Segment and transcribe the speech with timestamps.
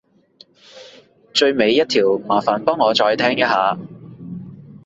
[1.31, 3.77] 最尾一條麻煩幫我再聽一下